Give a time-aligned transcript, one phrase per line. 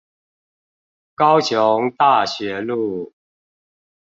[1.13, 3.13] 高雄大學路